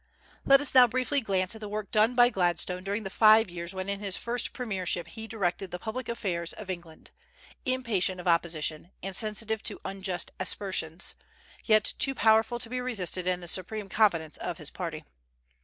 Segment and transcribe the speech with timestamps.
[0.47, 3.75] Let us now briefly glance at the work done by Gladstone during the five years
[3.75, 7.11] when in his first premiership he directed the public affairs of England,
[7.67, 11.13] impatient of opposition, and sensitive to unjust aspersions,
[11.65, 15.03] yet too powerful to be resisted in the supreme confidence of his party.